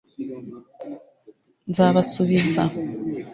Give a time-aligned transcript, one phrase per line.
[1.69, 2.61] nzabasubiza